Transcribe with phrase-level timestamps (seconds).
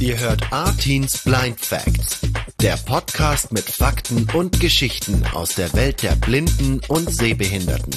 [0.00, 2.18] Ihr hört Artins Blind Facts,
[2.60, 7.94] der Podcast mit Fakten und Geschichten aus der Welt der Blinden und Sehbehinderten.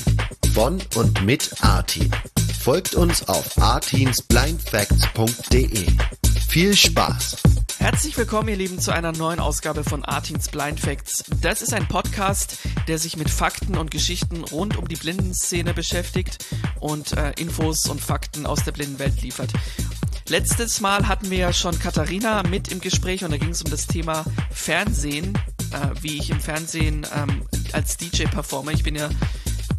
[0.54, 2.12] Von und mit Artin.
[2.59, 5.88] Folgt uns auf artinsblindfacts.de.
[6.47, 7.38] Viel Spaß!
[7.79, 11.23] Herzlich willkommen, ihr Lieben, zu einer neuen Ausgabe von Artins Blind Facts.
[11.41, 12.57] Das ist ein Podcast,
[12.88, 16.45] der sich mit Fakten und Geschichten rund um die Blindenszene beschäftigt
[16.79, 19.52] und äh, Infos und Fakten aus der Blindenwelt liefert.
[20.30, 23.72] Letztes Mal hatten wir ja schon Katharina mit im Gespräch und da ging es um
[23.72, 25.36] das Thema Fernsehen,
[25.72, 27.41] äh, wie ich im Fernsehen ähm,
[27.73, 28.72] als DJ performe.
[28.72, 29.09] Ich bin ja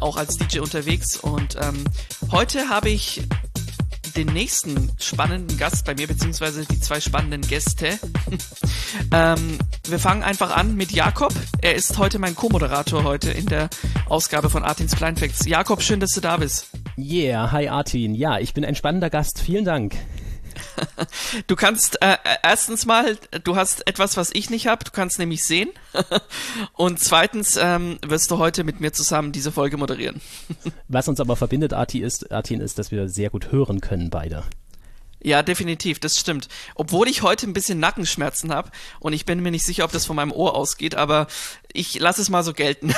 [0.01, 1.85] auch als DJ unterwegs und ähm,
[2.31, 3.21] heute habe ich
[4.17, 7.97] den nächsten spannenden Gast bei mir, beziehungsweise die zwei spannenden Gäste.
[9.13, 11.33] ähm, wir fangen einfach an mit Jakob.
[11.61, 13.69] Er ist heute mein Co-Moderator heute in der
[14.09, 15.45] Ausgabe von Artins Blind Facts.
[15.45, 16.67] Jakob, schön, dass du da bist.
[16.97, 18.15] Yeah, hi Artin.
[18.15, 19.39] Ja, ich bin ein spannender Gast.
[19.39, 19.95] Vielen Dank.
[21.47, 24.83] Du kannst äh, erstens mal, du hast etwas, was ich nicht habe.
[24.83, 25.69] Du kannst nämlich sehen.
[26.73, 30.21] Und zweitens ähm, wirst du heute mit mir zusammen diese Folge moderieren.
[30.87, 34.43] Was uns aber verbindet, Artin, ist, Artin, ist, dass wir sehr gut hören können beide.
[35.23, 36.47] Ja, definitiv, das stimmt.
[36.75, 40.05] Obwohl ich heute ein bisschen Nackenschmerzen habe und ich bin mir nicht sicher, ob das
[40.05, 41.27] von meinem Ohr ausgeht, aber
[41.73, 42.93] ich lasse es mal so gelten.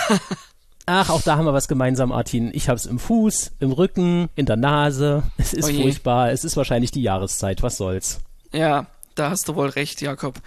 [0.85, 2.51] Ach, auch da haben wir was gemeinsam, Artin.
[2.53, 5.23] Ich hab's im Fuß, im Rücken, in der Nase.
[5.37, 5.81] Es ist Oje.
[5.81, 6.31] furchtbar.
[6.31, 7.63] Es ist wahrscheinlich die Jahreszeit.
[7.63, 8.19] Was soll's?
[8.51, 10.41] Ja, da hast du wohl recht, Jakob.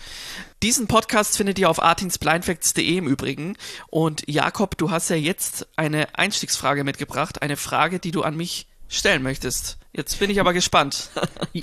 [0.63, 3.57] Diesen Podcast findet ihr auf artinsblindfacts.de im Übrigen.
[3.89, 7.43] Und Jakob, du hast ja jetzt eine Einstiegsfrage mitgebracht.
[7.43, 9.79] Eine Frage, die du an mich stellen möchtest.
[9.97, 11.11] Jetzt bin ich aber gespannt.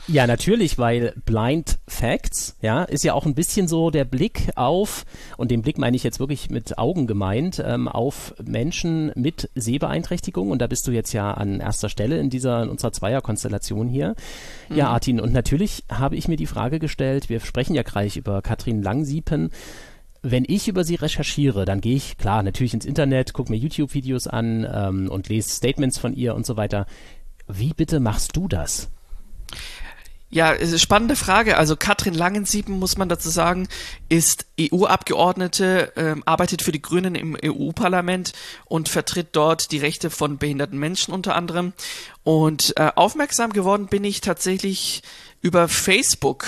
[0.08, 5.06] ja, natürlich, weil Blind Facts, ja, ist ja auch ein bisschen so der Blick auf,
[5.38, 10.50] und den Blick meine ich jetzt wirklich mit Augen gemeint, ähm, auf Menschen mit Sehbeeinträchtigung.
[10.50, 14.16] Und da bist du jetzt ja an erster Stelle in dieser, in unserer Zweierkonstellation hier.
[14.70, 14.78] Mhm.
[14.78, 18.42] Ja, Artin, und natürlich habe ich mir die Frage gestellt, wir sprechen ja gleich über
[18.42, 19.52] Katrin Langsiepen,
[20.26, 24.28] wenn ich über sie recherchiere, dann gehe ich klar natürlich ins Internet, gucke mir YouTube-Videos
[24.28, 26.88] an ähm, und lese Statements von ihr und so weiter.
[27.48, 28.90] Wie bitte machst du das?
[30.34, 31.58] Ja, spannende Frage.
[31.58, 33.68] Also Katrin Langensieben, muss man dazu sagen,
[34.10, 38.34] ist EU-Abgeordnete, ähm, arbeitet für die Grünen im EU-Parlament
[38.66, 41.74] und vertritt dort die Rechte von behinderten Menschen unter anderem.
[42.24, 45.04] Und äh, aufmerksam geworden bin ich tatsächlich
[45.42, 46.48] über Facebook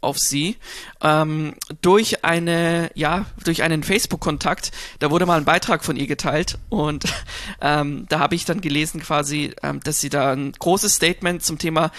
[0.00, 0.56] auf sie
[1.02, 4.72] ähm, durch eine ja durch einen Facebook-Kontakt.
[4.98, 7.04] Da wurde mal ein Beitrag von ihr geteilt und
[7.60, 11.58] ähm, da habe ich dann gelesen quasi, ähm, dass sie da ein großes Statement zum
[11.58, 11.90] Thema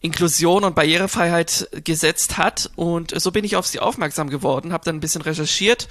[0.00, 4.96] Inklusion und Barrierefreiheit gesetzt hat und so bin ich auf sie aufmerksam geworden, habe dann
[4.96, 5.88] ein bisschen recherchiert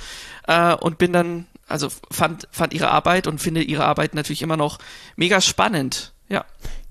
[0.47, 4.58] äh, und bin dann also fand fand ihre Arbeit und finde ihre Arbeit natürlich immer
[4.58, 4.80] noch
[5.16, 6.13] mega spannend.
[6.30, 6.46] Ja.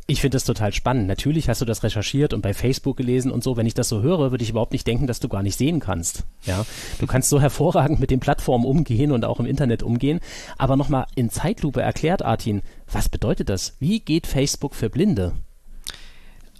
[0.09, 1.07] Ich finde das total spannend.
[1.07, 3.57] Natürlich hast du das recherchiert und bei Facebook gelesen und so.
[3.57, 5.79] Wenn ich das so höre, würde ich überhaupt nicht denken, dass du gar nicht sehen
[5.79, 6.25] kannst.
[6.45, 6.67] Ja,
[6.99, 10.21] du kannst so hervorragend mit den Plattformen umgehen und auch im Internet umgehen.
[10.59, 13.77] Aber nochmal in Zeitlupe erklärt, Artin, was bedeutet das?
[13.79, 15.35] Wie geht Facebook für Blinde?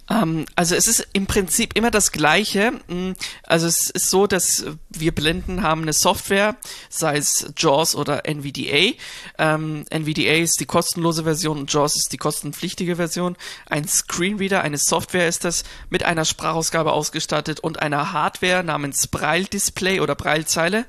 [0.09, 2.73] Ähm, also es ist im Prinzip immer das Gleiche.
[2.87, 6.57] Mm, also es ist so, dass wir Blinden haben eine Software,
[6.89, 8.93] sei es JAWS oder NVDA.
[9.37, 13.35] Ähm, NVDA ist die kostenlose Version und JAWS ist die kostenpflichtige Version.
[13.69, 19.45] Ein Screenreader, eine Software ist das, mit einer Sprachausgabe ausgestattet und einer Hardware namens Braille
[19.45, 20.85] Display oder Braillezeile.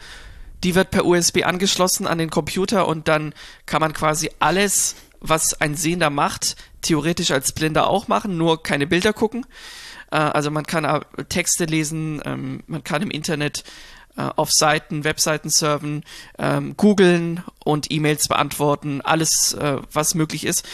[0.64, 3.34] Die wird per USB angeschlossen an den Computer und dann
[3.66, 8.86] kann man quasi alles was ein Sehender macht, theoretisch als Blinder auch machen, nur keine
[8.86, 9.46] Bilder gucken.
[10.10, 13.64] Äh, also man kann Texte lesen, ähm, man kann im Internet
[14.16, 16.04] äh, auf Seiten, Webseiten surfen,
[16.38, 20.64] ähm, googeln und E-Mails beantworten, alles, äh, was möglich ist.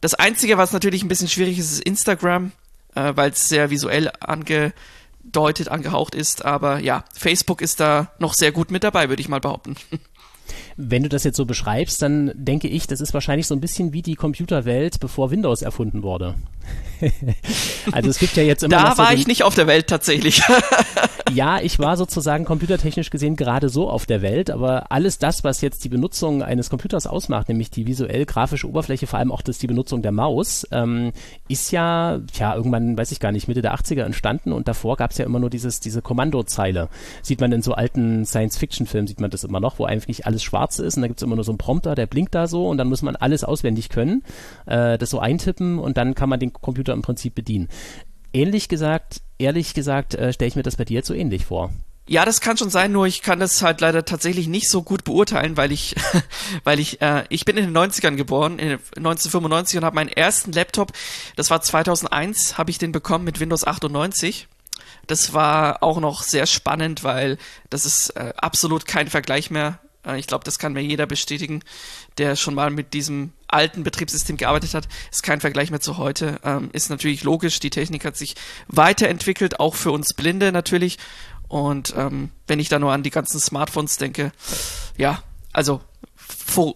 [0.00, 2.52] Das Einzige, was natürlich ein bisschen schwierig ist, ist Instagram,
[2.94, 6.44] äh, weil es sehr visuell angedeutet, angehaucht ist.
[6.44, 9.76] Aber ja, Facebook ist da noch sehr gut mit dabei, würde ich mal behaupten.
[10.76, 13.92] Wenn du das jetzt so beschreibst, dann denke ich, das ist wahrscheinlich so ein bisschen
[13.92, 16.34] wie die Computerwelt, bevor Windows erfunden wurde.
[17.92, 18.76] also es gibt ja jetzt immer.
[18.76, 20.42] Da noch so war ich nicht auf der Welt tatsächlich.
[21.32, 25.60] ja, ich war sozusagen computertechnisch gesehen gerade so auf der Welt, aber alles das, was
[25.60, 29.66] jetzt die Benutzung eines Computers ausmacht, nämlich die visuell-grafische Oberfläche, vor allem auch das die
[29.66, 31.12] Benutzung der Maus, ähm,
[31.48, 35.10] ist ja, ja, irgendwann, weiß ich gar nicht, Mitte der 80er entstanden und davor gab
[35.10, 36.88] es ja immer nur dieses, diese Kommandozeile.
[37.22, 40.78] Sieht man in so alten Science-Fiction-Filmen, sieht man das immer noch, wo eigentlich alles schwarz
[40.78, 42.78] ist und da gibt es immer nur so einen Prompter, der blinkt da so und
[42.78, 44.22] dann muss man alles auswendig können,
[44.66, 47.68] äh, das so eintippen und dann kann man den Computer im Prinzip bedienen.
[48.32, 51.72] Ähnlich gesagt, ehrlich gesagt, äh, stelle ich mir das bei dir jetzt so ähnlich vor.
[52.06, 55.04] Ja, das kann schon sein, nur ich kann das halt leider tatsächlich nicht so gut
[55.04, 55.94] beurteilen, weil ich,
[56.64, 60.52] weil ich, äh, ich bin in den 90ern geboren, in 1995 und habe meinen ersten
[60.52, 60.92] Laptop,
[61.36, 64.48] das war 2001, habe ich den bekommen mit Windows 98
[65.06, 67.38] Das war auch noch sehr spannend, weil
[67.70, 69.78] das ist äh, absolut kein Vergleich mehr.
[70.06, 71.62] Äh, ich glaube, das kann mir jeder bestätigen,
[72.18, 74.88] der schon mal mit diesem alten Betriebssystem gearbeitet hat.
[75.10, 76.38] Ist kein Vergleich mehr zu heute.
[76.44, 77.60] Ähm, ist natürlich logisch.
[77.60, 78.34] Die Technik hat sich
[78.68, 80.98] weiterentwickelt, auch für uns Blinde natürlich.
[81.48, 84.32] Und ähm, wenn ich da nur an die ganzen Smartphones denke,
[84.96, 85.22] ja,
[85.52, 85.80] also
[86.16, 86.74] vor,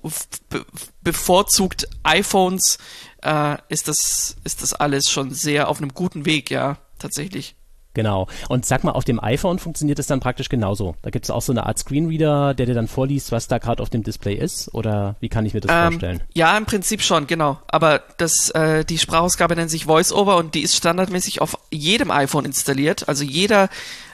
[0.49, 0.65] be,
[1.03, 2.79] bevorzugt iPhones
[3.23, 7.57] äh, ist das ist das alles schon sehr auf einem guten Weg, ja, tatsächlich.
[7.94, 8.29] Genau.
[8.49, 10.94] Und sag mal, auf dem iPhone funktioniert es dann praktisch genauso.
[11.02, 13.82] Da gibt es auch so eine Art Screenreader, der dir dann vorliest, was da gerade
[13.82, 14.73] auf dem Display ist?
[14.75, 16.23] Oder wie kann ich mir das ähm, vorstellen?
[16.35, 17.58] Ja, im Prinzip schon, genau.
[17.67, 22.44] Aber das, äh, die Sprachausgabe nennt sich VoiceOver und die ist standardmäßig auf jedem iPhone
[22.44, 23.08] installiert.
[23.08, 23.69] Also jeder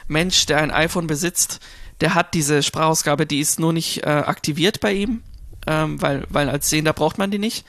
[0.07, 1.59] Mensch, der ein iPhone besitzt,
[2.01, 5.21] der hat diese Sprachausgabe, die ist nur nicht äh, aktiviert bei ihm,
[5.67, 7.65] ähm, weil, weil als Sehender braucht man die nicht.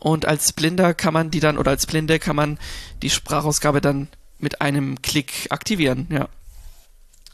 [0.00, 2.58] Und als Blinder kann man die dann, oder als Blinde kann man
[3.02, 4.08] die Sprachausgabe dann
[4.38, 6.28] mit einem Klick aktivieren, ja.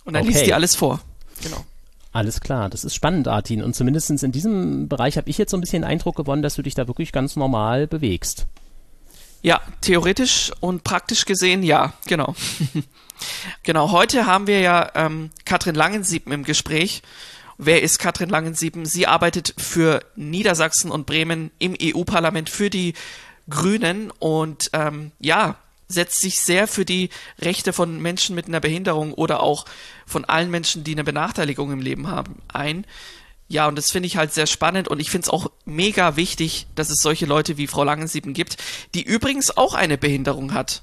[0.04, 0.32] Und dann okay.
[0.32, 1.00] liest die alles vor.
[1.42, 1.64] Genau.
[2.12, 3.62] Alles klar, das ist spannend, Artin.
[3.62, 6.56] Und zumindest in diesem Bereich habe ich jetzt so ein bisschen den Eindruck gewonnen, dass
[6.56, 8.46] du dich da wirklich ganz normal bewegst.
[9.42, 12.34] Ja, theoretisch und praktisch gesehen ja, genau.
[13.62, 17.02] genau, heute haben wir ja ähm, Katrin Langensieben im Gespräch.
[17.56, 18.86] Wer ist Katrin Langensieben?
[18.86, 22.94] Sie arbeitet für Niedersachsen und Bremen im EU-Parlament für die
[23.48, 25.56] Grünen und ähm, ja,
[25.90, 27.10] setzt sich sehr für die
[27.40, 29.64] Rechte von Menschen mit einer Behinderung oder auch
[30.06, 32.86] von allen Menschen, die eine Benachteiligung im Leben haben, ein.
[33.48, 36.68] Ja, und das finde ich halt sehr spannend und ich finde es auch mega wichtig,
[36.76, 38.56] dass es solche Leute wie Frau Langensieben gibt,
[38.94, 40.82] die übrigens auch eine Behinderung hat.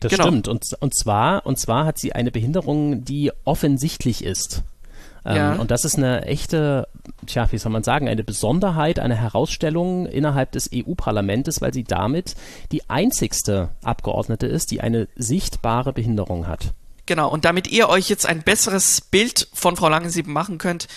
[0.00, 0.24] Das genau.
[0.24, 0.48] stimmt.
[0.48, 4.62] Und, und, zwar, und zwar hat sie eine Behinderung, die offensichtlich ist.
[5.24, 5.52] Ähm, ja.
[5.54, 6.88] Und das ist eine echte,
[7.26, 12.34] tja, wie soll man sagen, eine Besonderheit, eine Herausstellung innerhalb des EU-Parlaments, weil sie damit
[12.72, 16.72] die einzigste Abgeordnete ist, die eine sichtbare Behinderung hat.
[17.06, 20.88] Genau, und damit ihr euch jetzt ein besseres Bild von Frau Langensieben machen könnt,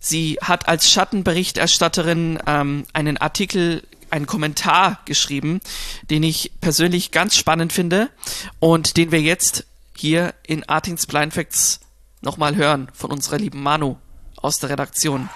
[0.00, 5.60] sie hat als Schattenberichterstatterin ähm, einen Artikel einen Kommentar geschrieben,
[6.10, 8.10] den ich persönlich ganz spannend finde
[8.60, 9.66] und den wir jetzt
[9.96, 11.80] hier in Artins Blind Facts
[12.24, 13.96] nochmal hören von unserer lieben Manu
[14.36, 15.28] aus der Redaktion.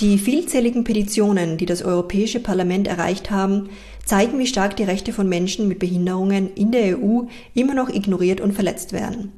[0.00, 3.68] Die vielzähligen Petitionen, die das Europäische Parlament erreicht haben,
[4.04, 7.22] zeigen, wie stark die Rechte von Menschen mit Behinderungen in der EU
[7.54, 9.32] immer noch ignoriert und verletzt werden.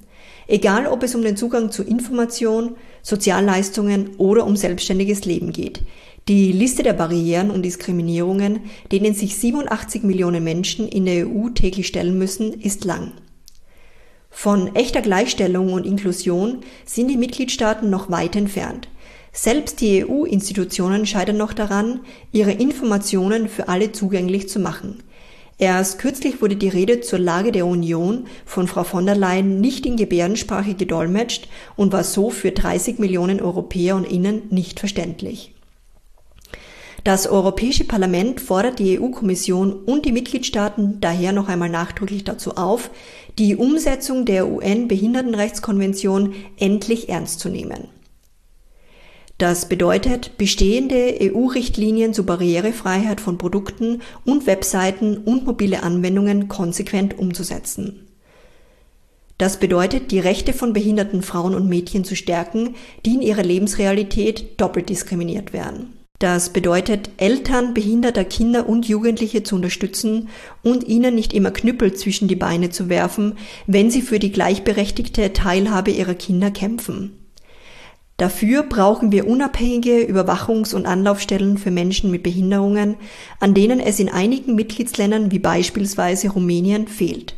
[0.48, 5.82] Egal, ob es um den Zugang zu Information, Sozialleistungen oder um selbstständiges Leben geht.
[6.28, 8.60] Die Liste der Barrieren und Diskriminierungen,
[8.90, 13.12] denen sich 87 Millionen Menschen in der EU täglich stellen müssen, ist lang.
[14.38, 18.86] Von echter Gleichstellung und Inklusion sind die Mitgliedstaaten noch weit entfernt.
[19.32, 22.00] Selbst die EU-Institutionen scheitern noch daran,
[22.32, 25.02] ihre Informationen für alle zugänglich zu machen.
[25.56, 29.86] Erst kürzlich wurde die Rede zur Lage der Union von Frau von der Leyen nicht
[29.86, 35.54] in Gebärdensprache gedolmetscht und war so für 30 Millionen Europäer und Innen nicht verständlich.
[37.06, 42.90] Das Europäische Parlament fordert die EU-Kommission und die Mitgliedstaaten daher noch einmal nachdrücklich dazu auf,
[43.38, 47.88] die Umsetzung der UN-Behindertenrechtskonvention endlich ernst zu nehmen.
[49.38, 58.06] Das bedeutet, bestehende EU-Richtlinien zur Barrierefreiheit von Produkten und Webseiten und mobile Anwendungen konsequent umzusetzen.
[59.36, 64.58] Das bedeutet, die Rechte von behinderten Frauen und Mädchen zu stärken, die in ihrer Lebensrealität
[64.58, 65.95] doppelt diskriminiert werden.
[66.18, 70.28] Das bedeutet, Eltern behinderter Kinder und Jugendliche zu unterstützen
[70.62, 75.34] und ihnen nicht immer Knüppel zwischen die Beine zu werfen, wenn sie für die gleichberechtigte
[75.34, 77.18] Teilhabe ihrer Kinder kämpfen.
[78.16, 82.96] Dafür brauchen wir unabhängige Überwachungs- und Anlaufstellen für Menschen mit Behinderungen,
[83.40, 87.36] an denen es in einigen Mitgliedsländern wie beispielsweise Rumänien fehlt.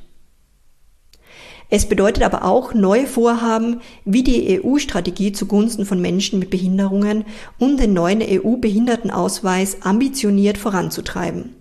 [1.70, 7.24] Es bedeutet aber auch neue Vorhaben wie die EU-Strategie zugunsten von Menschen mit Behinderungen
[7.58, 11.54] und den neuen EU-Behindertenausweis ambitioniert voranzutreiben.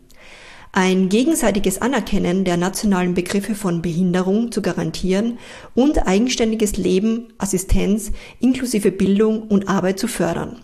[0.72, 5.40] Ein gegenseitiges Anerkennen der nationalen Begriffe von Behinderung zu garantieren
[5.76, 10.58] und eigenständiges Leben, Assistenz inklusive Bildung und Arbeit zu fördern.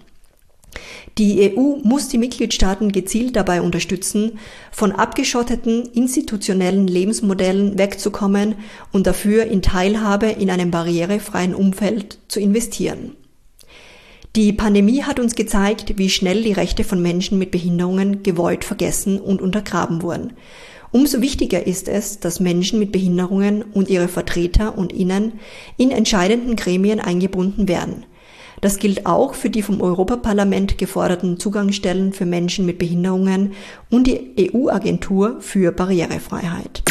[1.19, 4.39] Die EU muss die Mitgliedstaaten gezielt dabei unterstützen,
[4.71, 8.55] von abgeschotteten institutionellen Lebensmodellen wegzukommen
[8.91, 13.15] und dafür in Teilhabe in einem barrierefreien Umfeld zu investieren.
[14.35, 19.19] Die Pandemie hat uns gezeigt, wie schnell die Rechte von Menschen mit Behinderungen gewollt vergessen
[19.19, 20.33] und untergraben wurden.
[20.91, 25.33] Umso wichtiger ist es, dass Menschen mit Behinderungen und ihre Vertreter und Innen
[25.77, 28.05] in entscheidenden Gremien eingebunden werden.
[28.63, 33.55] Das gilt auch für die vom Europaparlament geforderten Zugangsstellen für Menschen mit Behinderungen
[33.89, 36.81] und die EU-Agentur für Barrierefreiheit.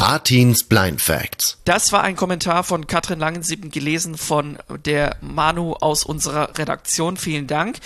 [0.00, 1.58] Artins Blind Facts.
[1.64, 7.16] Das war ein Kommentar von Katrin Langensieben gelesen von der Manu aus unserer Redaktion.
[7.16, 7.80] Vielen Dank.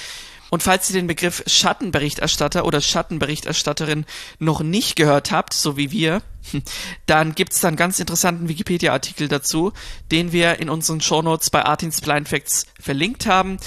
[0.50, 4.04] Und falls ihr den Begriff Schattenberichterstatter oder Schattenberichterstatterin
[4.38, 6.22] noch nicht gehört habt, so wie wir,
[7.06, 9.72] dann gibt's da einen ganz interessanten Wikipedia-Artikel dazu,
[10.10, 13.58] den wir in unseren Shownotes bei Artins Blind Facts verlinkt haben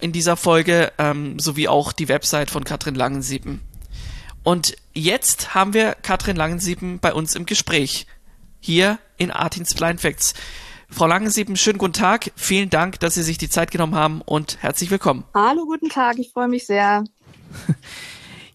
[0.00, 3.60] in dieser Folge, ähm, sowie auch die Website von Katrin Langensieben.
[4.44, 8.06] Und jetzt haben wir Katrin Langensieben bei uns im Gespräch.
[8.60, 10.34] Hier in Artins Blind Facts.
[10.90, 12.32] Frau Langensieben, schönen guten Tag.
[12.34, 15.24] Vielen Dank, dass Sie sich die Zeit genommen haben und herzlich willkommen.
[15.34, 16.18] Hallo, guten Tag.
[16.18, 17.04] Ich freue mich sehr.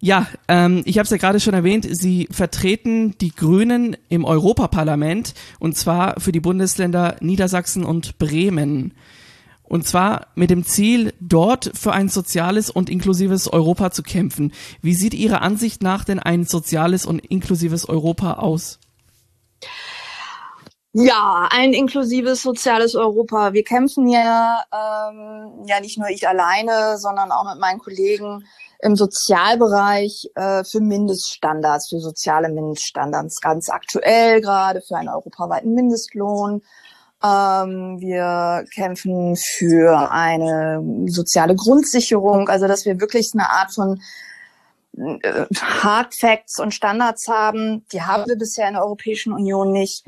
[0.06, 5.34] Ja, ähm, ich habe es ja gerade schon erwähnt, Sie vertreten die Grünen im Europaparlament
[5.60, 8.96] und zwar für die Bundesländer Niedersachsen und Bremen.
[9.63, 14.52] Und zwar mit dem Ziel, dort für ein soziales und inklusives Europa zu kämpfen.
[14.82, 18.80] Wie sieht Ihrer Ansicht nach denn ein soziales und inklusives Europa aus?
[20.95, 23.53] Ja, ein inklusives soziales Europa.
[23.53, 28.45] Wir kämpfen ja, ähm, ja nicht nur ich alleine, sondern auch mit meinen Kollegen
[28.79, 36.62] im Sozialbereich äh, für Mindeststandards, für soziale Mindeststandards, ganz aktuell gerade für einen europaweiten Mindestlohn.
[37.23, 44.00] Ähm, wir kämpfen für eine soziale Grundsicherung, also dass wir wirklich eine Art von
[44.95, 47.83] äh, Hard Facts und Standards haben.
[47.91, 50.03] Die haben wir bisher in der Europäischen Union nicht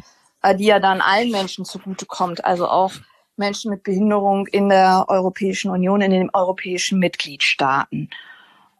[0.53, 2.91] die ja dann allen Menschen zugutekommt, also auch
[3.37, 8.09] Menschen mit Behinderung in der Europäischen Union, in den europäischen Mitgliedstaaten.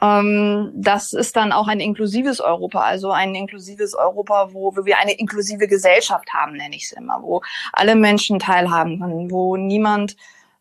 [0.02, 4.98] Ähm, das ist dann auch ein inklusives Europa, also ein inklusives Europa, wo, wo wir
[4.98, 7.42] eine inklusive Gesellschaft haben, nenne ich es immer, wo
[7.74, 10.16] alle Menschen teilhaben können, wo niemand,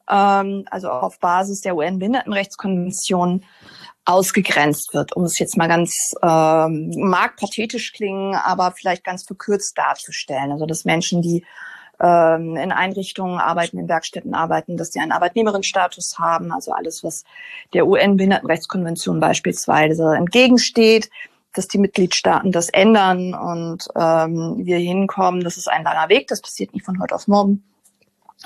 [0.08, 3.44] ähm, also auf Basis der UN-Behindertenrechtskonvention,
[4.04, 9.78] ausgegrenzt wird, um es jetzt mal ganz ähm, mag pathetisch klingen, aber vielleicht ganz verkürzt
[9.78, 10.52] darzustellen.
[10.52, 11.44] Also dass Menschen, die
[12.00, 17.24] ähm, in Einrichtungen arbeiten, in Werkstätten arbeiten, dass die einen Arbeitnehmerinnenstatus haben, also alles, was
[17.72, 21.08] der UN-Behindertenrechtskonvention beispielsweise entgegensteht,
[21.54, 25.44] dass die Mitgliedstaaten das ändern und ähm, wir hinkommen.
[25.44, 27.62] Das ist ein langer Weg, das passiert nicht von heute auf morgen.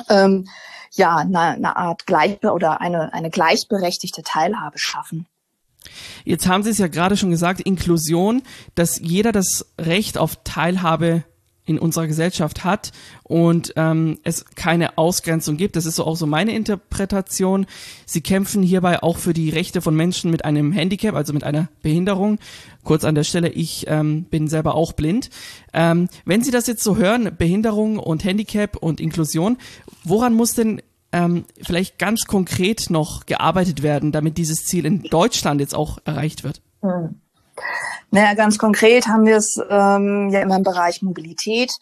[0.08, 0.46] Ähm,
[0.92, 5.26] ja, eine, eine Art gleich oder eine, eine gleichberechtigte Teilhabe schaffen.
[6.24, 8.42] Jetzt haben Sie es ja gerade schon gesagt, Inklusion,
[8.74, 11.24] dass jeder das Recht auf Teilhabe
[11.68, 12.92] in unserer Gesellschaft hat
[13.24, 15.76] und ähm, es keine Ausgrenzung gibt.
[15.76, 17.66] Das ist so auch so meine Interpretation.
[18.06, 21.68] Sie kämpfen hierbei auch für die Rechte von Menschen mit einem Handicap, also mit einer
[21.82, 22.38] Behinderung.
[22.84, 25.28] Kurz an der Stelle, ich ähm, bin selber auch blind.
[25.74, 29.58] Ähm, wenn Sie das jetzt so hören, Behinderung und Handicap und Inklusion,
[30.04, 30.80] woran muss denn
[31.12, 36.44] ähm, vielleicht ganz konkret noch gearbeitet werden, damit dieses Ziel in Deutschland jetzt auch erreicht
[36.44, 36.60] wird?
[36.82, 37.20] Hm.
[38.10, 41.72] Naja, ganz konkret haben wir es ähm, ja immer im Bereich Mobilität,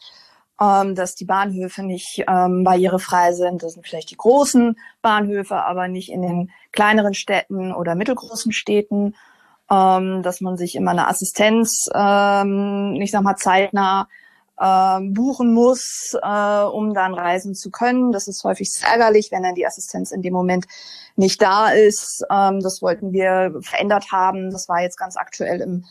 [0.61, 3.63] ähm, dass die Bahnhöfe nicht ähm, barrierefrei sind.
[3.63, 9.15] Das sind vielleicht die großen Bahnhöfe, aber nicht in den kleineren Städten oder mittelgroßen Städten.
[9.69, 14.07] Ähm, dass man sich immer eine Assistenz, ähm, ich sag mal, zeitnah
[14.59, 18.13] äh, buchen muss, äh, um dann reisen zu können.
[18.13, 20.67] Das ist häufig ärgerlich, wenn dann die Assistenz in dem Moment
[21.17, 22.25] nicht da ist.
[22.31, 24.51] Ähm, das wollten wir verändert haben.
[24.51, 25.85] Das war jetzt ganz aktuell im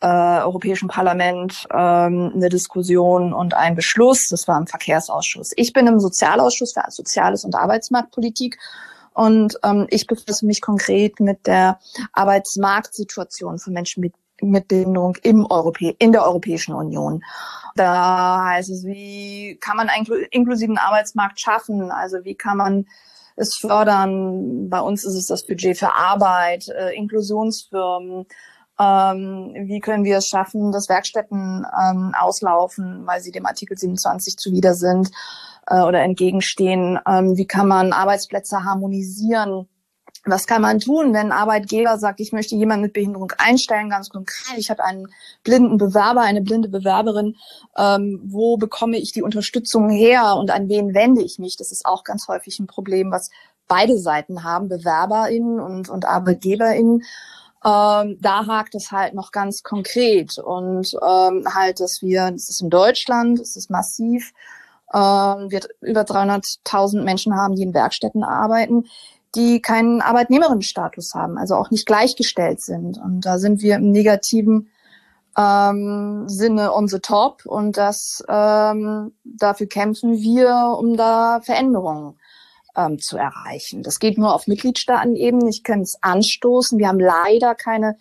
[0.00, 4.28] äh, Europäischen Parlament ähm, eine Diskussion und ein Beschluss.
[4.28, 5.52] Das war im Verkehrsausschuss.
[5.56, 8.58] Ich bin im Sozialausschuss für Soziales und Arbeitsmarktpolitik
[9.12, 11.78] und ähm, ich befasse mich konkret mit der
[12.12, 17.22] Arbeitsmarktsituation für Menschen mit, mit Behinderung im Europä in der Europäischen Union.
[17.76, 21.90] Da heißt es, wie kann man einen inklusiven Arbeitsmarkt schaffen?
[21.90, 22.86] Also wie kann man
[23.36, 24.68] es fördern?
[24.68, 28.26] Bei uns ist es das Budget für Arbeit, äh, Inklusionsfirmen.
[28.78, 34.36] Ähm, wie können wir es schaffen, dass Werkstätten ähm, auslaufen, weil sie dem Artikel 27
[34.36, 35.10] zuwider sind
[35.66, 36.98] äh, oder entgegenstehen?
[37.06, 39.68] Ähm, wie kann man Arbeitsplätze harmonisieren?
[40.26, 44.10] Was kann man tun, wenn ein Arbeitgeber sagt, ich möchte jemanden mit Behinderung einstellen, ganz
[44.10, 45.08] konkret, ich habe einen
[45.44, 47.36] blinden Bewerber, eine blinde Bewerberin,
[47.78, 51.56] ähm, wo bekomme ich die Unterstützung her und an wen wende ich mich?
[51.56, 53.30] Das ist auch ganz häufig ein Problem, was
[53.66, 57.02] beide Seiten haben, BewerberInnen und, und ArbeitgeberInnen.
[57.64, 62.60] Ähm, da hakt es halt noch ganz konkret und ähm, halt, dass wir, das ist
[62.60, 64.32] in Deutschland, das ist massiv,
[64.92, 68.84] ähm, wir über 300.000 Menschen haben, die in Werkstätten arbeiten
[69.34, 72.98] die keinen Arbeitnehmerinnenstatus haben, also auch nicht gleichgestellt sind.
[72.98, 74.70] Und da sind wir im negativen
[75.36, 82.18] ähm, Sinne on the top und das ähm, dafür kämpfen wir, um da Veränderungen
[82.76, 83.82] ähm, zu erreichen.
[83.82, 85.48] Das geht nur auf Mitgliedstaatenebene.
[85.48, 86.78] Ich kann es anstoßen.
[86.78, 87.96] Wir haben leider keine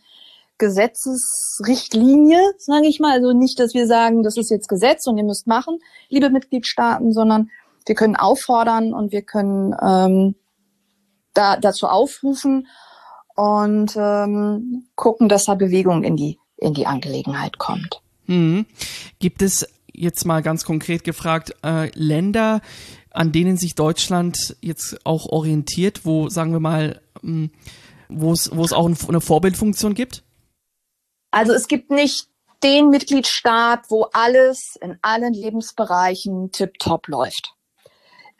[0.57, 3.13] Gesetzesrichtlinie, sage ich mal.
[3.13, 7.13] Also nicht, dass wir sagen, das ist jetzt Gesetz und ihr müsst machen, liebe Mitgliedstaaten,
[7.13, 7.49] sondern
[7.85, 10.35] wir können auffordern und wir können ähm,
[11.33, 12.67] da, dazu aufrufen
[13.35, 18.01] und ähm, gucken, dass da Bewegung in die, in die Angelegenheit kommt.
[18.25, 18.65] Hm.
[19.19, 22.61] Gibt es jetzt mal ganz konkret gefragt, äh, Länder,
[23.11, 27.51] an denen sich Deutschland jetzt auch orientiert, wo, sagen wir mal, hm,
[28.07, 30.23] wo es, wo es auch eine Vorbildfunktion gibt?
[31.31, 32.27] Also es gibt nicht
[32.63, 37.53] den Mitgliedstaat, wo alles in allen Lebensbereichen tiptop läuft.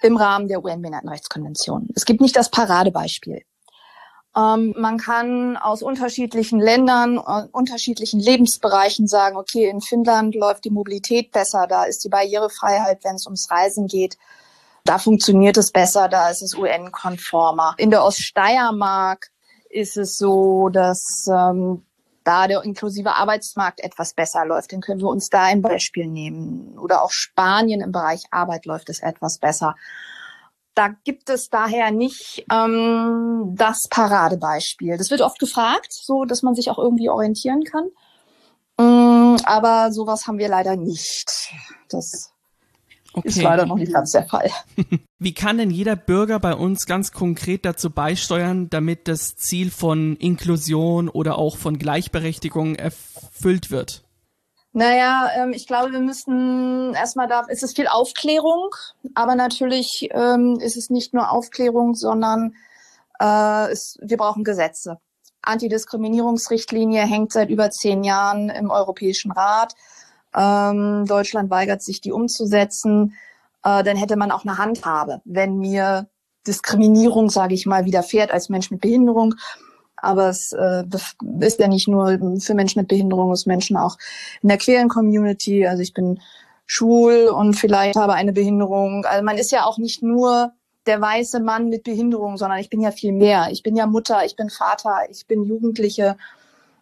[0.01, 1.89] Im Rahmen der UN-Behindertenrechtskonvention.
[1.96, 3.44] Es gibt nicht das Paradebeispiel.
[4.36, 10.70] Ähm, man kann aus unterschiedlichen Ländern, äh, unterschiedlichen Lebensbereichen sagen, okay, in Finnland läuft die
[10.70, 14.18] Mobilität besser, da ist die Barrierefreiheit, wenn es ums Reisen geht,
[14.86, 17.75] da funktioniert es besser, da ist es UN-konformer.
[17.77, 19.32] In der Oststeiermark
[19.70, 21.86] ist es so, dass ähm,
[22.24, 26.78] da der inklusive Arbeitsmarkt etwas besser läuft, dann können wir uns da ein Beispiel nehmen.
[26.78, 29.76] Oder auch Spanien im Bereich Arbeit läuft es etwas besser.
[30.76, 34.98] Da gibt es daher nicht ähm, das Paradebeispiel.
[34.98, 37.90] Das wird oft gefragt, so dass man sich auch irgendwie orientieren kann.
[38.80, 41.52] Ähm, aber sowas haben wir leider nicht.
[41.90, 42.32] Das
[43.13, 43.28] Okay.
[43.28, 44.51] Ist leider noch nicht ganz der Fall.
[45.20, 50.16] Wie kann denn jeder Bürger bei uns ganz konkret dazu beisteuern, damit das Ziel von
[50.18, 54.04] Inklusion oder auch von Gleichberechtigung erfüllt wird?
[54.72, 58.70] Naja, ähm, ich glaube, wir müssen erstmal da, es ist viel Aufklärung,
[59.16, 62.54] aber natürlich ähm, ist es nicht nur Aufklärung, sondern
[63.20, 65.00] äh, es, wir brauchen Gesetze.
[65.42, 69.74] Antidiskriminierungsrichtlinie hängt seit über zehn Jahren im Europäischen Rat.
[70.36, 73.13] Ähm, Deutschland weigert sich, die umzusetzen.
[73.63, 76.07] Äh, dann hätte man auch eine Handhabe, wenn mir
[76.48, 79.36] Diskriminierung, sage ich mal, widerfährt als Mensch mit Behinderung.
[79.98, 80.86] Aber es äh,
[81.41, 83.98] ist ja nicht nur für Menschen mit Behinderung, es Menschen auch
[84.41, 85.67] in der queeren Community.
[85.67, 86.19] Also ich bin
[86.65, 89.05] schwul und vielleicht habe eine Behinderung.
[89.05, 90.53] Also man ist ja auch nicht nur
[90.86, 93.50] der weiße Mann mit Behinderung, sondern ich bin ja viel mehr.
[93.51, 96.15] Ich bin ja Mutter, ich bin Vater, ich bin Jugendliche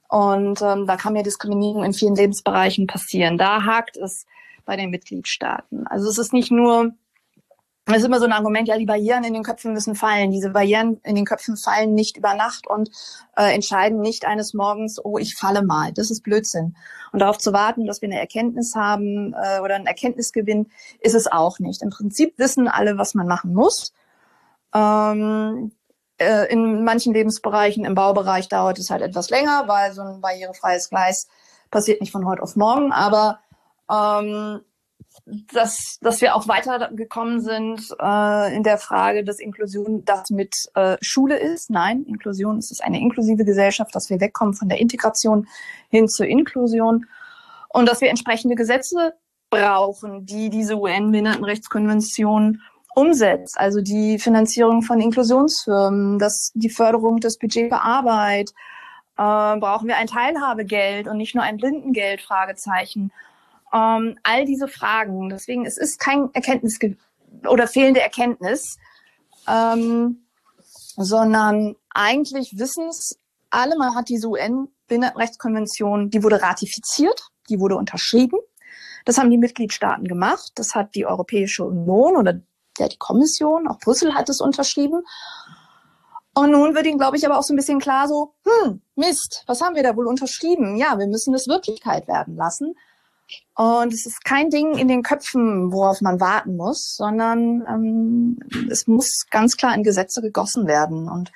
[0.07, 3.37] und ähm, da kann ja Diskriminierung in vielen Lebensbereichen passieren.
[3.37, 4.25] Da hakt es
[4.65, 5.87] bei den Mitgliedstaaten.
[5.87, 6.93] Also es ist nicht nur,
[7.85, 10.31] es ist immer so ein Argument, ja, die Barrieren in den Köpfen müssen fallen.
[10.31, 12.89] Diese Barrieren in den Köpfen fallen nicht über Nacht und
[13.35, 15.91] äh, entscheiden nicht eines Morgens, oh, ich falle mal.
[15.91, 16.75] Das ist Blödsinn.
[17.11, 21.27] Und darauf zu warten, dass wir eine Erkenntnis haben äh, oder einen Erkenntnisgewinn, ist es
[21.27, 21.81] auch nicht.
[21.81, 23.93] Im Prinzip wissen alle, was man machen muss.
[24.73, 25.71] Ähm,
[26.17, 30.89] äh, in manchen Lebensbereichen, im Baubereich dauert es halt etwas länger, weil so ein barrierefreies
[30.89, 31.27] Gleis
[31.71, 32.91] passiert nicht von heute auf morgen.
[32.91, 33.39] Aber
[33.91, 34.61] ähm,
[35.25, 40.97] dass, dass wir auch weitergekommen sind äh, in der Frage, dass Inklusion das mit äh,
[41.01, 41.69] Schule ist.
[41.69, 45.47] Nein, Inklusion ist eine inklusive Gesellschaft, dass wir wegkommen von der Integration
[45.89, 47.05] hin zur Inklusion
[47.69, 49.13] und dass wir entsprechende Gesetze
[49.49, 52.61] brauchen, die diese UN-Behindertenrechtskonvention
[52.97, 53.59] umsetzt.
[53.59, 58.49] Also die Finanzierung von Inklusionsfirmen, das, die Förderung des Budget für Arbeit.
[59.17, 62.21] Äh, brauchen wir ein Teilhabegeld und nicht nur ein Blindengeld?
[62.21, 63.11] Fragezeichen.
[63.71, 65.29] Ähm, all diese Fragen.
[65.29, 66.79] Deswegen, es ist kein Erkenntnis
[67.47, 68.79] oder fehlende Erkenntnis,
[69.47, 70.23] ähm,
[70.95, 73.19] sondern eigentlich wissen es
[73.51, 73.77] alle.
[73.77, 78.39] Man hat diese UN-Behindertenrechtskonvention, die wurde ratifiziert, die wurde unterschrieben.
[79.05, 80.53] Das haben die Mitgliedstaaten gemacht.
[80.55, 82.41] Das hat die Europäische Union oder
[82.79, 85.03] ja, die Kommission, auch Brüssel hat es unterschrieben.
[86.33, 89.43] Und nun wird ihnen, glaube ich, aber auch so ein bisschen klar so, hm, Mist,
[89.47, 90.75] was haben wir da wohl unterschrieben?
[90.75, 92.75] Ja, wir müssen es Wirklichkeit werden lassen.
[93.55, 98.87] Und es ist kein Ding in den Köpfen, worauf man warten muss, sondern ähm, es
[98.87, 101.09] muss ganz klar in Gesetze gegossen werden.
[101.09, 101.31] Und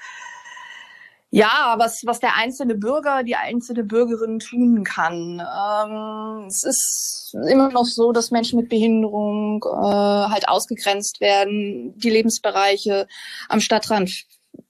[1.31, 5.39] ja, was, was der einzelne Bürger, die einzelne Bürgerin tun kann.
[5.39, 12.09] Ähm, es ist immer noch so, dass Menschen mit Behinderung äh, halt ausgegrenzt werden, die
[12.09, 13.07] Lebensbereiche
[13.47, 14.25] am Stadtrand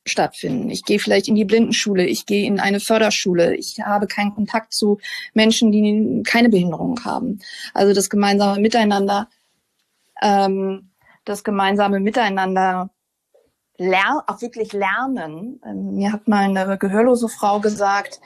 [0.05, 0.69] stattfinden.
[0.69, 4.71] Ich gehe vielleicht in die Blindenschule, ich gehe in eine Förderschule, ich habe keinen Kontakt
[4.73, 4.99] zu
[5.33, 7.39] Menschen, die keine Behinderung haben.
[7.73, 9.29] Also das gemeinsame Miteinander,
[10.21, 10.91] ähm,
[11.25, 12.91] das gemeinsame Miteinander
[13.81, 15.59] lernen, auch wirklich lernen.
[15.65, 18.21] Ähm, mir hat mal eine gehörlose Frau gesagt,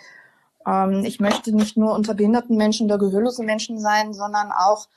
[0.67, 4.87] ähm, ich möchte nicht nur unter behinderten Menschen oder gehörlose Menschen sein, sondern auch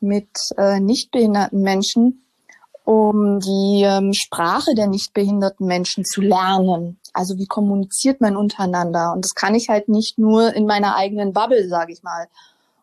[0.00, 2.24] mit äh, nicht behinderten Menschen,
[2.84, 6.98] um die ähm, Sprache der nicht behinderten Menschen zu lernen.
[7.12, 9.12] Also wie kommuniziert man untereinander?
[9.12, 12.28] Und das kann ich halt nicht nur in meiner eigenen Bubble, sage ich mal.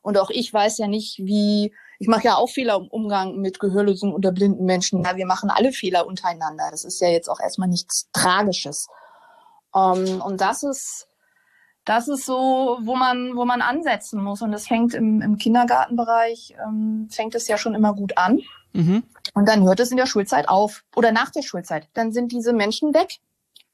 [0.03, 3.59] Und auch ich weiß ja nicht, wie Ich mache ja auch Fehler im Umgang mit
[3.59, 5.03] gehörlosen oder blinden Menschen.
[5.03, 6.67] Ja, wir machen alle Fehler untereinander.
[6.71, 8.87] Das ist ja jetzt auch erstmal nichts Tragisches.
[9.75, 11.07] Ähm, und das ist,
[11.85, 14.41] das ist so, wo man, wo man ansetzen muss.
[14.41, 18.41] Und das fängt im, im Kindergartenbereich, ähm, fängt es ja schon immer gut an.
[18.73, 19.03] Mhm.
[19.33, 21.87] Und dann hört es in der Schulzeit auf oder nach der Schulzeit.
[21.93, 23.19] Dann sind diese Menschen weg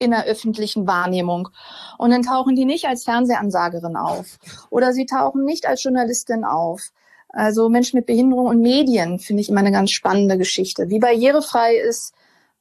[0.01, 1.49] in der öffentlichen Wahrnehmung.
[1.97, 6.89] Und dann tauchen die nicht als Fernsehansagerin auf oder sie tauchen nicht als Journalistin auf.
[7.33, 10.89] Also Menschen mit Behinderung und Medien finde ich immer eine ganz spannende Geschichte.
[10.89, 12.13] Wie barrierefrei ist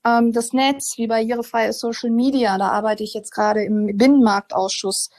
[0.04, 2.56] ähm, das Netz, wie barrierefrei ist Social Media.
[2.56, 5.10] Da arbeite ich jetzt gerade im Binnenmarktausschuss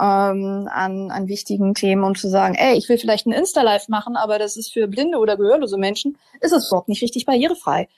[0.00, 4.16] ähm, an, an wichtigen Themen, um zu sagen, ey, ich will vielleicht ein Insta-Live machen,
[4.16, 7.88] aber das ist für blinde oder gehörlose Menschen, ist es überhaupt nicht richtig barrierefrei.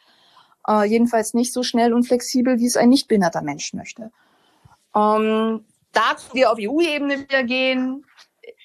[0.66, 4.10] Äh, jedenfalls nicht so schnell und flexibel, wie es ein nicht behinderter Mensch möchte.
[4.94, 8.04] Ähm, da können wir auf EU-Ebene wieder gehen.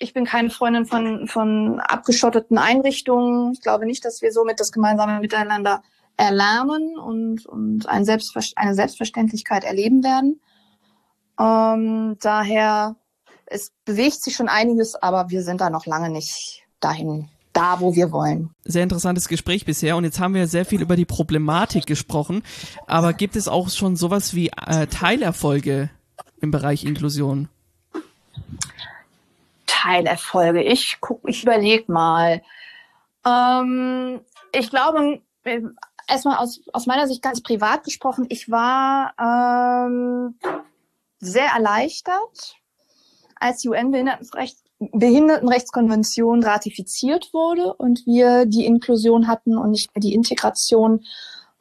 [0.03, 3.53] Ich bin keine Freundin von, von abgeschotteten Einrichtungen.
[3.53, 5.81] Ich glaube nicht, dass wir somit das gemeinsame Miteinander
[6.17, 10.41] erlernen und, und ein Selbstver eine Selbstverständlichkeit erleben werden.
[11.39, 12.97] Ähm, daher
[13.45, 17.95] es bewegt sich schon einiges, aber wir sind da noch lange nicht dahin da, wo
[17.95, 18.49] wir wollen.
[18.65, 22.43] Sehr interessantes Gespräch bisher und jetzt haben wir sehr viel über die Problematik gesprochen,
[22.87, 25.91] aber gibt es auch schon sowas wie äh, Teilerfolge
[26.41, 27.47] im Bereich Inklusion?
[29.83, 30.63] Teilerfolge.
[30.63, 32.41] Ich guck, ich überlege mal.
[33.25, 34.21] Ähm,
[34.53, 35.61] ich glaube, äh,
[36.07, 40.39] erstmal aus, aus meiner Sicht ganz privat gesprochen, ich war ähm,
[41.19, 42.55] sehr erleichtert,
[43.39, 44.57] als die UN-Behindertenrecht
[44.91, 51.05] Behindertenrechtskonvention ratifiziert wurde und wir die Inklusion hatten und nicht mehr die Integration.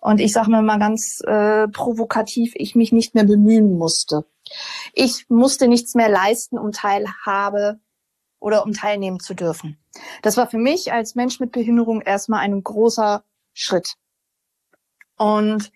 [0.00, 4.24] Und ich sage mir mal ganz äh, provokativ, ich mich nicht mehr bemühen musste.
[4.92, 7.78] Ich musste nichts mehr leisten, um Teilhabe
[8.42, 9.78] oder um teilnehmen zu dürfen.
[10.22, 13.24] Das war für mich als Mensch mit Behinderung erstmal ein großer
[13.54, 13.94] Schritt.
[15.16, 15.70] Und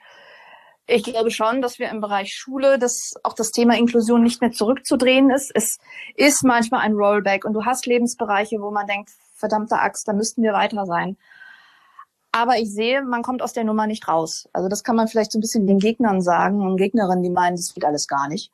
[0.86, 4.52] ich glaube schon, dass wir im Bereich Schule, dass auch das Thema Inklusion nicht mehr
[4.52, 5.50] zurückzudrehen ist.
[5.54, 5.78] Es
[6.14, 10.42] ist manchmal ein Rollback und du hast Lebensbereiche, wo man denkt, verdammte Axt, da müssten
[10.42, 11.16] wir weiter sein.
[12.32, 14.48] Aber ich sehe, man kommt aus der Nummer nicht raus.
[14.52, 17.56] Also das kann man vielleicht so ein bisschen den Gegnern sagen und Gegnerinnen, die meinen,
[17.56, 18.52] das geht alles gar nicht.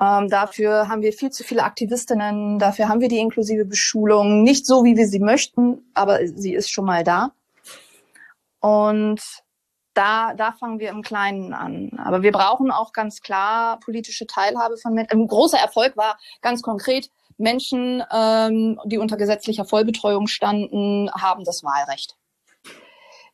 [0.00, 4.42] Ähm, dafür haben wir viel zu viele Aktivistinnen, dafür haben wir die inklusive Beschulung.
[4.42, 7.32] Nicht so, wie wir sie möchten, aber sie ist schon mal da.
[8.60, 9.20] Und
[9.94, 11.90] da, da fangen wir im Kleinen an.
[12.02, 15.12] Aber wir brauchen auch ganz klar politische Teilhabe von Menschen.
[15.12, 21.64] Ein großer Erfolg war ganz konkret, Menschen, ähm, die unter gesetzlicher Vollbetreuung standen, haben das
[21.64, 22.16] Wahlrecht.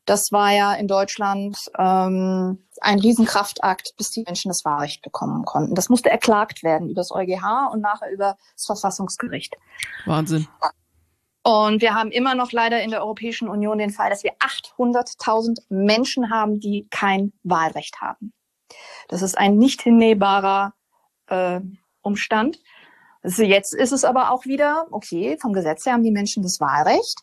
[0.07, 5.75] Das war ja in Deutschland ähm, ein Riesenkraftakt, bis die Menschen das Wahlrecht bekommen konnten.
[5.75, 9.57] Das musste erklagt werden über das EuGH und nachher über das Verfassungsgericht.
[10.07, 10.47] Wahnsinn.
[11.43, 15.59] Und wir haben immer noch leider in der Europäischen Union den Fall, dass wir 800.000
[15.69, 18.33] Menschen haben, die kein Wahlrecht haben.
[19.09, 20.75] Das ist ein nicht hinnehmbarer
[21.29, 21.61] äh,
[22.03, 22.59] Umstand.
[23.23, 26.61] Also jetzt ist es aber auch wieder, okay, vom Gesetz her haben die Menschen das
[26.61, 27.21] Wahlrecht.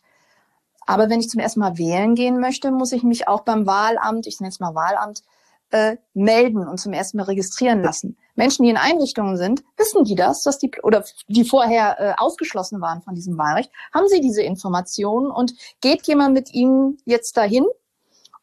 [0.86, 4.26] Aber wenn ich zum ersten Mal wählen gehen möchte, muss ich mich auch beim Wahlamt,
[4.26, 5.22] ich nenne es mal Wahlamt,
[5.70, 8.16] äh, melden und zum ersten Mal registrieren lassen.
[8.36, 12.80] Menschen, die in Einrichtungen sind, wissen die das, dass die oder die vorher äh, ausgeschlossen
[12.80, 17.64] waren von diesem Wahlrecht, haben sie diese Informationen und geht jemand mit ihnen jetzt dahin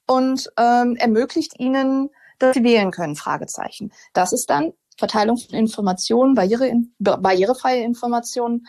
[0.08, 3.16] und ähm, ermöglicht ihnen, dass sie wählen können?
[3.16, 3.94] Fragezeichen.
[4.14, 8.68] Das ist dann Verteilung von Informationen, barriere, barrierefreie Informationen,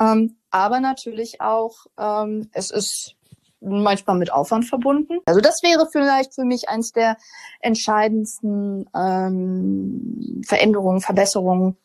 [0.00, 3.14] ähm, aber natürlich auch ähm, es ist
[3.60, 5.18] manchmal mit Aufwand verbunden.
[5.26, 7.16] Also das wäre vielleicht für mich eins der
[7.60, 11.76] entscheidendsten ähm, Veränderungen, Verbesserungen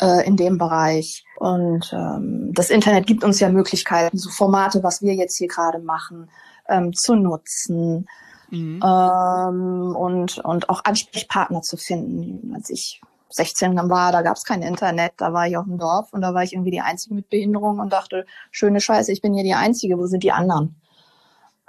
[0.00, 1.24] äh, in dem Bereich.
[1.38, 5.78] Und ähm, das Internet gibt uns ja Möglichkeiten, so Formate, was wir jetzt hier gerade
[5.78, 6.30] machen,
[6.68, 8.08] ähm, zu nutzen.
[8.50, 8.80] Mhm.
[8.84, 12.54] Ähm, und, und auch Ansprechpartner zu finden.
[12.54, 13.00] Als ich
[13.36, 16.34] 16 war, da gab es kein Internet, da war ich auf dem Dorf und da
[16.34, 19.54] war ich irgendwie die Einzige mit Behinderung und dachte, schöne Scheiße, ich bin hier die
[19.54, 20.80] Einzige, wo sind die anderen?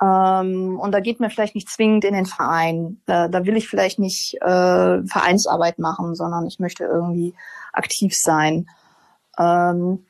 [0.02, 3.02] Ähm, und da geht mir vielleicht nicht zwingend in den Verein.
[3.06, 7.34] Da, da will ich vielleicht nicht äh, Vereinsarbeit machen, sondern ich möchte irgendwie
[7.74, 8.70] aktiv sein.
[9.38, 10.06] Ähm,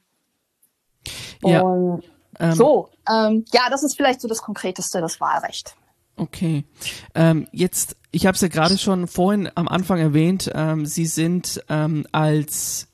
[1.42, 1.62] ja.
[1.62, 2.04] Und
[2.40, 5.76] ähm, so, ähm, ja, das ist vielleicht so das Konkreteste, das Wahlrecht.
[6.18, 6.66] Okay.
[7.14, 11.64] Ähm, jetzt, ich habe es ja gerade schon vorhin am Anfang erwähnt, ähm, Sie sind
[11.70, 12.88] ähm, als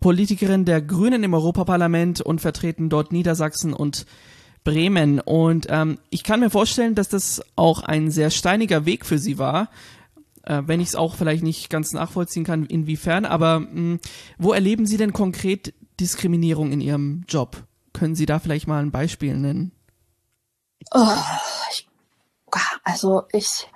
[0.00, 4.06] Politikerin der Grünen im Europaparlament und vertreten dort Niedersachsen und
[4.64, 5.20] Bremen.
[5.20, 9.38] Und ähm, ich kann mir vorstellen, dass das auch ein sehr steiniger Weg für Sie
[9.38, 9.68] war,
[10.44, 13.26] äh, wenn ich es auch vielleicht nicht ganz nachvollziehen kann, inwiefern.
[13.26, 14.00] Aber mh, hm,
[14.38, 17.64] wo erleben Sie denn konkret Diskriminierung in Ihrem Job?
[17.92, 19.72] Können Sie da vielleicht mal ein Beispiel nennen?
[20.92, 21.16] Oh,
[21.70, 21.86] ich,
[22.84, 23.68] also ich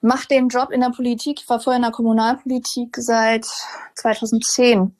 [0.00, 1.40] mache den Job in der Politik.
[1.40, 3.46] Ich war vorher in der Kommunalpolitik seit
[3.96, 4.96] 2010.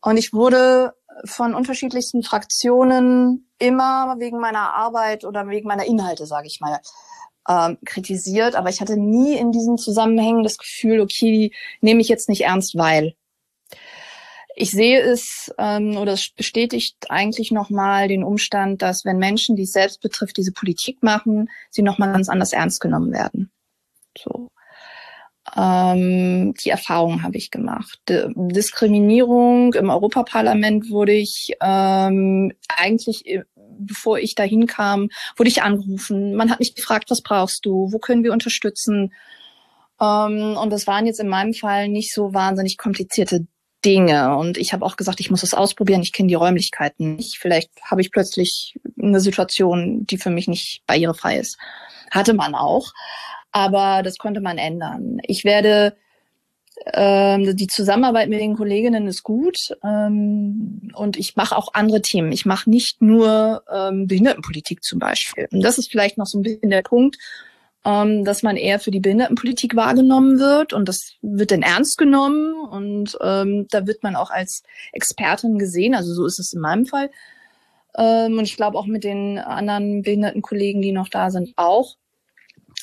[0.00, 6.46] Und ich wurde von unterschiedlichsten Fraktionen immer wegen meiner Arbeit oder wegen meiner Inhalte, sage
[6.46, 6.80] ich mal,
[7.48, 8.54] ähm, kritisiert.
[8.54, 12.42] Aber ich hatte nie in diesen Zusammenhängen das Gefühl, okay, die nehme ich jetzt nicht
[12.42, 13.14] ernst, weil.
[14.60, 19.62] Ich sehe es ähm, oder es bestätigt eigentlich nochmal den Umstand, dass wenn Menschen, die
[19.62, 23.52] es selbst betrifft, diese Politik machen, sie nochmal ganz anders ernst genommen werden.
[24.18, 24.50] So.
[25.56, 28.00] Ähm, die Erfahrung habe ich gemacht.
[28.08, 33.44] Diskriminierung im Europaparlament wurde ich ähm, eigentlich, äh,
[33.78, 36.34] bevor ich dahin kam, wurde ich angerufen.
[36.34, 37.92] Man hat mich gefragt, was brauchst du?
[37.92, 39.12] Wo können wir unterstützen?
[40.00, 43.46] Ähm, und das waren jetzt in meinem Fall nicht so wahnsinnig komplizierte
[43.88, 44.36] Dinge.
[44.36, 46.02] Und ich habe auch gesagt, ich muss es ausprobieren.
[46.02, 47.38] Ich kenne die Räumlichkeiten nicht.
[47.38, 51.58] Vielleicht habe ich plötzlich eine Situation, die für mich nicht barrierefrei ist.
[52.10, 52.92] Hatte man auch
[53.52, 55.18] aber das konnte man ändern.
[55.24, 55.96] Ich werde
[56.92, 62.30] ähm, die Zusammenarbeit mit den Kolleginnen ist gut ähm, und ich mache auch andere Themen.
[62.30, 65.48] Ich mache nicht nur ähm, Behindertenpolitik zum Beispiel.
[65.50, 67.18] Und das ist vielleicht noch so ein bisschen der Punkt,
[67.88, 72.54] ähm, dass man eher für die Behindertenpolitik wahrgenommen wird und das wird dann ernst genommen
[72.54, 75.94] und ähm, da wird man auch als Expertin gesehen.
[75.94, 77.10] Also so ist es in meinem Fall.
[77.96, 81.96] Ähm, und ich glaube auch mit den anderen Behindertenkollegen, die noch da sind, auch.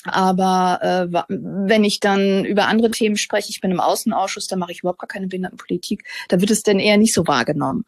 [0.04, 4.72] Aber äh, wenn ich dann über andere Themen spreche, ich bin im Außenausschuss, da mache
[4.72, 7.84] ich überhaupt gar keine Behindertenpolitik, da wird es dann eher nicht so wahrgenommen.